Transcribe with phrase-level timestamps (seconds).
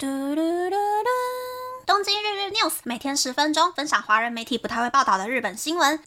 [0.00, 1.08] 嘟嘟嘟嘟！
[1.84, 6.00] 东京日日 news 每天十分钟，分享华人媒体不太会报道的日本新闻。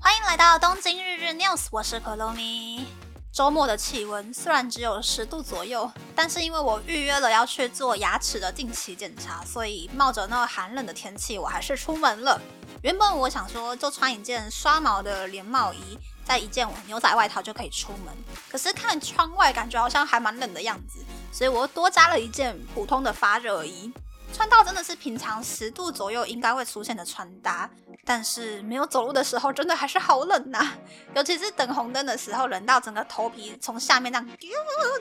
[0.00, 2.86] 欢迎来到东京日日 news，我是可露咪。
[3.32, 12.40] 周末的气温虽然只有十度左右，但是因为我预约了要去做牙齿的定期检查，所以冒着那寒冷的天气，我还是出门了。
[12.82, 15.98] 原本我想说，就穿一件刷毛的连帽衣。
[16.24, 18.14] 再一件牛仔外套就可以出门，
[18.50, 23.92] 可是看窗外感觉好像还蛮冷的样子，所以我又多加了一件普通的发热衣，
[24.32, 27.68] 穿到真的是平常十度左右应该会出现的穿搭，
[28.04, 30.72] 但是没有走路的时候真的还是好冷呐，
[31.14, 34.28] 尤其是等红灯的时候，冷到整个头皮从下面那样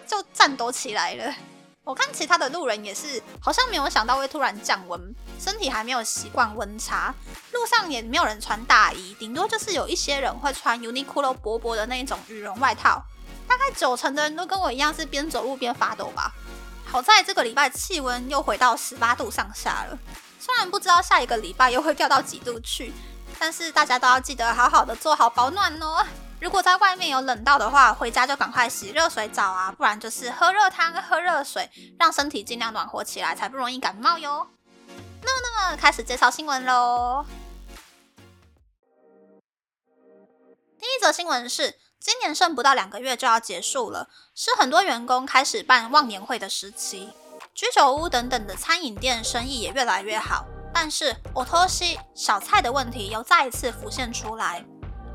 [0.05, 1.33] 就颤抖起来了。
[1.85, 7.13] 我看其他的路人也是，好像没有想到会突然降温，身体还没有习惯温差，
[7.51, 13.03] 路上也没有人穿大衣，顶多就是有一些人会穿 Uniqlo 薄薄的那一种羽绒外套，
[13.45, 16.31] 大概九成的人都跟我一样是边走路边发抖吧。
[16.85, 19.99] 好在这个礼拜气温又回到十八度上下了，
[20.39, 22.93] 虽然不知道下一个礼拜又会掉到几度去，
[23.37, 26.05] 但是大家都要记得好好的做好保暖哦。
[26.43, 34.45] 如果在外面有冷到的话，回家就赶快洗热水澡啊，不然就是喝热汤、喝热水，让身体尽量暖和起来，才不容易感冒哟。
[35.21, 37.25] 那么，那么开始介绍新闻喽。
[40.77, 47.13] 第一则新闻是，今年剩不到两个月就要结束了，是很多员工开始办忘年会的时期。
[47.55, 54.65] 居酒屋等等的餐饮店生意也越来越好，但是我托西小菜的问题又再一次浮现出来。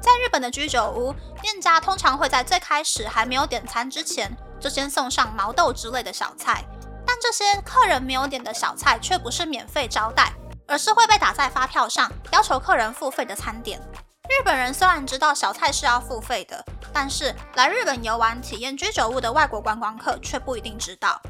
[0.00, 6.64] 在日本的居酒屋，店家通常会在最开始还没有点餐之前，就先送上毛豆之类的小菜。
[7.06, 10.32] 但这些客人没有点的小菜却不是免费招待，
[10.66, 13.80] 而是会被打在发票上，要求客人付费的餐点。
[14.28, 21.20] 日本人虽然知道小菜是要付费的，但是来日本游玩体验居酒屋的外国观光客却不一定知道。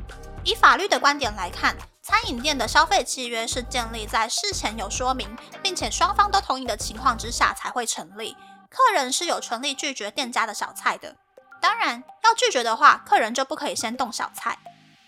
[0.45, 5.29] 以法律的观点来看，餐饮店的消费契约是建立在事前有说明，
[5.63, 8.37] 并且双方都同意的情况之下才会成立。
[8.69, 11.17] 客人是有权利拒绝店家的小菜的，
[11.61, 14.59] 当然要拒绝的话，客人就不可以先动小菜。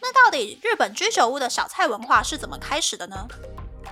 [0.00, 3.26] 那到底日本居酒屋的小菜文化是怎么开始的呢？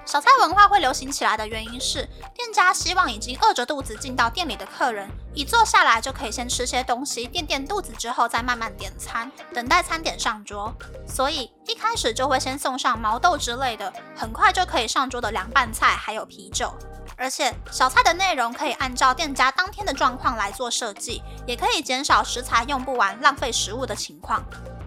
[0.09, 10.75] 小菜文化会流行起来的原因是，店家希望已经饿着肚子进到店里的客人，一坐下来就可以先吃些东西垫垫肚子，之后再慢慢点餐，等待餐点上桌。
[11.07, 16.73] 所以一开始就会先送上毛豆之类的，很快就可以上桌的凉拌菜，还有啤酒。
[17.19, 24.43] 而且小菜的内容可以按照店家当天的状况来做设计，也可以减少食材用不完、浪费食物的情况。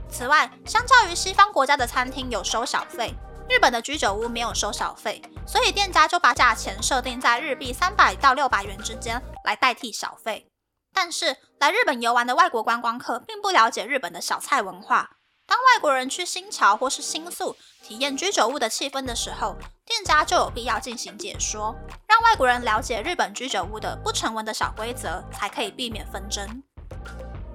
[0.10, 3.14] 此外，相较于西方国家的餐厅有收小费，
[3.52, 10.48] 日本的居酒屋没有收小费，所以店家就把价钱设定在日币三百到六百元之间来代替小费。
[10.94, 15.18] 但是来日本游玩的外国观光客并不了解日本的小菜文化。
[15.46, 21.76] 当外国人去新桥或是新宿体验居酒屋的气氛的时候，店家就有必要进行解说，
[22.08, 26.64] 让外国人了解日本居酒屋的不成文的小规则，才可以避免纷争。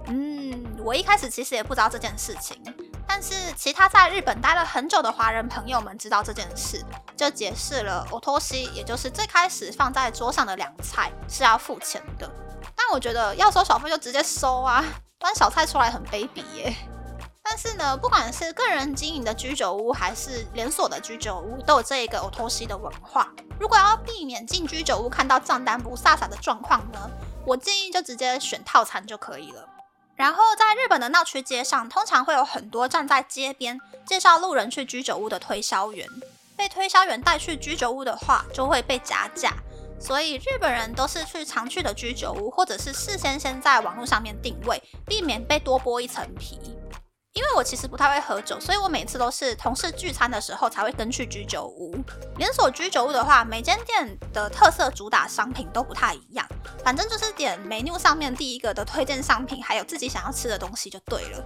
[0.09, 2.63] 嗯，我一开始其实也不知道这件事情，
[3.09, 6.85] 但是其他在日本待了很久的华人朋友们知道这件事，
[7.17, 12.31] 就解释了 o t o s i 也就是最开始放在桌上的凉菜是要付钱的。
[12.75, 14.85] 但我觉得要收小费就直接收啊，
[15.19, 16.75] 端小菜出来很卑鄙耶。
[17.43, 23.33] 但是呢，不管是个人经营的居酒屋，还是连锁的居酒屋，都有这一个 o t o s i 的文化。
[23.59, 27.11] 如果要避免进居酒屋看到账单不飒飒的状况呢，
[27.47, 29.67] 我建议就直接选套餐就可以了。
[30.17, 36.09] 然后在日本的闹区街上，通常会有很多站在街边介绍路人去居酒屋的推销员。
[36.57, 39.53] 被推销员带去居酒屋的话，就会被加价。
[40.01, 46.59] 所以日本人都是去常去的居酒屋，或者是事先先在网络上面定位，避免被多剥一层皮。
[47.37, 51.95] 因为我其实不太会喝酒，所以我每次都是同事聚餐的时候才会跟去居酒屋。
[52.39, 56.49] 连锁居酒屋的话，每间店的特色主打商品都不太一样，
[56.83, 61.45] 反正就是点 menu 上面第一个的推荐商品，还有自己想要吃的东西就对了。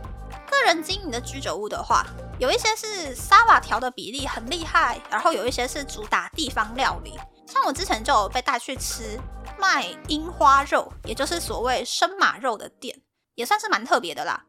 [0.48, 2.06] 个人经营的居酒屋的话，
[2.38, 7.18] 有一些是沙瓦调的比例很厉害，然后有一些是主打地方料理。
[7.48, 9.18] 像我之前就有被带去吃
[9.58, 13.00] 卖樱花肉，也就是所谓生马肉的店，
[13.34, 14.44] 也算是蛮特别的啦。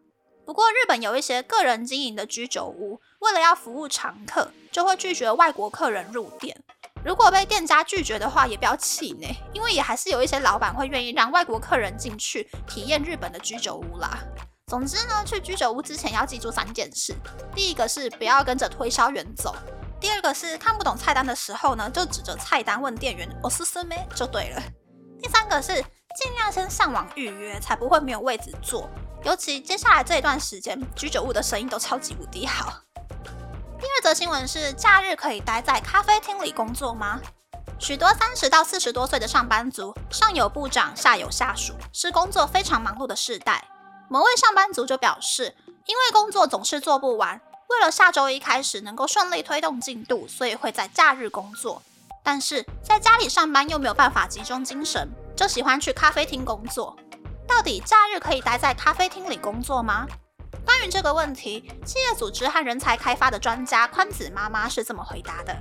[0.46, 6.56] 不过，日本有一些个人经营的居酒屋，为了要服务常客，就会拒绝外国客人入店。
[7.04, 14.20] 如果被店家拒绝的话，也不要气馁，因为也还是有一些老板会愿意让外国客人进去体验日本的居酒屋啦。
[14.68, 17.16] 总之呢，去居酒屋之前要记住三件事：
[17.56, 19.52] 第一个是不要跟着推销员走；
[20.00, 24.62] 第二个是看不懂菜单的时候呢，就指着菜单问店员“我是什么”就对了；
[25.22, 28.90] 第三个是尽量先上网预约，才不会没有位置坐。
[29.24, 32.82] 尤其接下来这一段时间，居酒屋的生意都超级无敌好。
[33.80, 37.20] 第二则新闻是：假日可以待在咖啡厅里工作吗？
[37.78, 43.64] 许多三十到四十多岁的上班族，上有部长，下有下属，是工作非常忙碌的世代。
[44.10, 47.40] 某位上班族就表示，因为工作总是做不完，
[47.70, 51.82] 为了下周一开始能够顺利推动进度，所以会在假日工作。
[52.24, 56.96] 但是在家里上班又没有办法集中精神，就喜欢去咖啡厅工作。
[57.54, 60.08] 到底假日可以待在咖啡厅里工作吗？
[60.66, 65.54] 关于这个问题，企业组织和人才开发的专家宽子妈妈是这么回答的：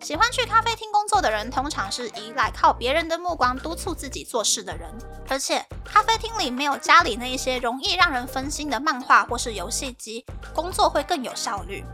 [0.00, 4.88] 喜欢去咖啡厅工作的人，通常是依赖靠别人的目光督促自己做事的人，
[5.28, 10.24] 而且咖啡厅里没有家里那一些容易让人分心的漫画或是游戏机，
[10.54, 11.84] 工作会更有效率。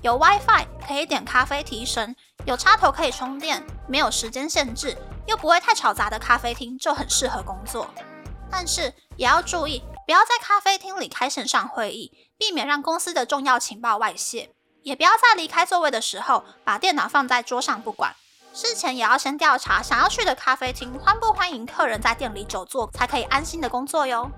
[0.00, 2.16] 有 WiFi 可以点咖啡提神，
[2.46, 4.96] 有插头可以充电，没有时间限制，
[5.26, 7.86] 又不会太吵杂的咖啡厅就很适合工作。
[8.50, 14.50] 但是也要注意，不要在咖啡厅里开线上会议，避免让公司的重要情报外泄。
[14.82, 18.16] 也不要在离开座位的时候把电脑放在桌上不管。
[18.52, 24.30] 事前也要先调查想要去的咖啡厅欢不欢迎客人在店里久坐，才可以安心的工作哟。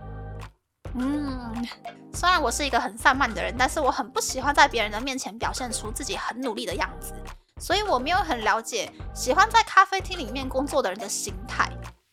[0.94, 1.66] 嗯，
[2.12, 7.14] 虽然我是一个很散漫的人，但是我很不喜欢在别人的面前表现出自己很努力的样子，
[7.58, 11.70] 所以我没有很了解喜欢在咖啡厅里面工作的人的心态。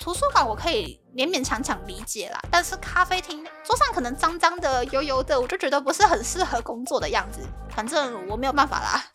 [0.09, 7.41] 图书馆我可以勉勉强强理解啦，但是咖啡厅桌上可能脏脏的、油油的，我就觉得不是很适合工作的样子。
[7.69, 9.05] 反正我没有办法啦。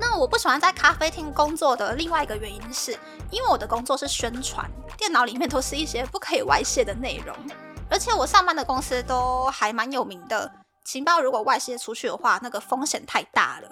[0.00, 2.90] 那我不喜欢在咖啡厅工作的另外一个原因是，
[3.30, 4.68] 因为我的工作是宣传，
[4.98, 7.36] 电脑里面都是一些不可以外泄的内容。
[7.88, 10.50] 而且我上班的公司都还蛮有名的，
[10.84, 13.68] 情报如果外泄出去的话，那个风险太大了。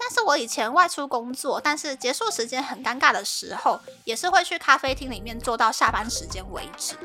[0.00, 6.96] 但是我以前外出工作，但是结束时间很尴尬的时候，也是会去咖啡厅里面坐到下班时间为止。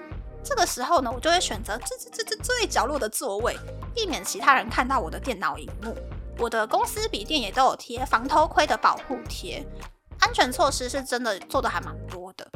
[0.41, 3.57] 这个时候呢，我就会选择最最最最最角落的座位，
[3.93, 5.93] 避免其他人看到我的电脑荧幕。
[6.39, 9.65] 我的公司笔电也都有贴防偷窥的保护贴，
[10.19, 12.47] 安全措施是真的做的还蛮多的。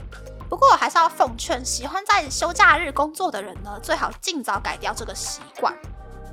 [0.49, 5.75] 不过我还是要奉劝喜欢在休假日工作的人呢，最好尽早改掉这个习惯。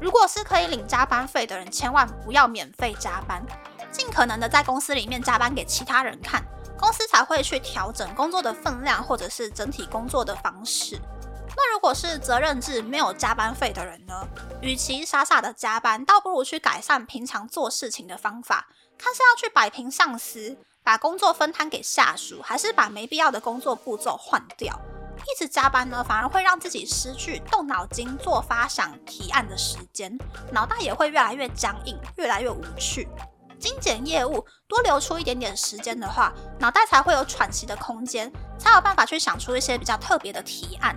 [0.00, 3.44] 如果是可以领加班费的人，千万不要免费加班，
[3.92, 6.42] 尽可能的在公司里面加班给其他人看，
[6.78, 11.00] 公司才会去调整工作的分量或者是整体工作的方式。
[11.56, 14.28] 那如果是责任制没有加班费的人呢？
[14.60, 18.68] 与其傻傻的加班，倒不如去改善平常做事情的方法，
[18.98, 20.58] 看是要去摆平上司。
[20.82, 24.78] 把工作分摊给下属，还是把没必要的工作步骤换掉？
[25.16, 30.16] 一直加班呢，反而会让自己失去动脑筋做发想提案的时间，
[30.52, 33.08] 脑袋也会越来越僵硬，越来越无趣。
[33.58, 40.96] 精简业务，多留出一点点时间的话，脑袋才会有喘息的空间，才有办法去想出一些比较特别的提案。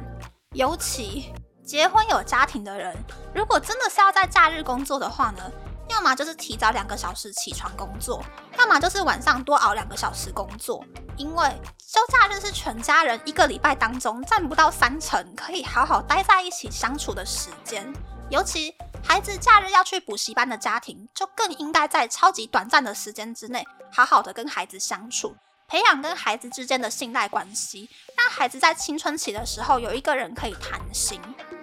[0.54, 1.34] 尤其
[1.64, 2.96] 结婚有家庭的人，
[3.34, 5.44] 如果真的是要在假日工作的话呢？
[5.90, 8.24] 要么就是提早两个小时起床工作，
[8.60, 10.86] 要么就是晚上多熬两个小时工作。
[11.18, 11.44] 因为
[11.80, 17.92] 休假日是全家人一个礼拜当中占不到三成可以好好待在一起相处的时间。
[18.30, 18.74] 尤其
[19.04, 25.36] 孩子假日要去补习班的家庭，就更应该在超级短暂的时间之内，好好的跟孩子相处，
[25.68, 31.20] 培养跟孩子之间的信赖关系，让孩子在青春期的时候有一个人可以谈心。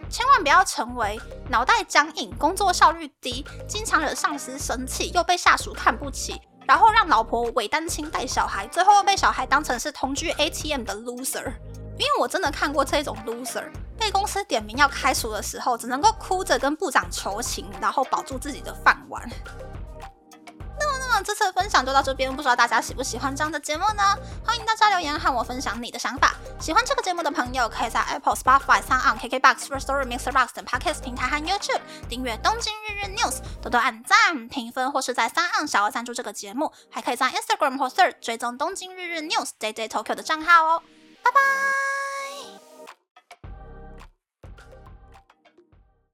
[0.09, 11.53] 千万不要成为脑袋僵硬、工作效率低、经常惹上司生气、又被下属看不起，然后让老婆伪单亲带小孩，最后又被小孩当成是同居 ATM 的 loser。
[11.99, 13.65] 因为我真的看过这种 loser，
[14.07, 19.29] 被公司点名要开除的时候，只能够哭着跟部长求情，然后保住自己的饭碗。
[20.79, 24.03] 那么，那么这次的分享就到这边，不知道大家喜不喜欢这样的节目呢？
[24.45, 26.37] 欢迎大家留言和我分享你的想法。
[26.61, 36.73] 喜欢这个节目的朋友，可以在 Apple、Spotify、s o n KKBox、First Story、Mixer Box 等 Podcast 平台和 YouTube 订阅《东京日日 News》，多多按赞、评分，或是在三岸小额赞助这个节目。
[36.89, 40.83] 还可以在 Instagram 或 Search 追踪《东京日日 News》Day Day Tokyo 的账号哦。
[41.25, 41.86] 拜拜。